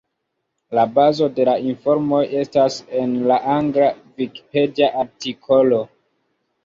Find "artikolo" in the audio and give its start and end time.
5.05-5.85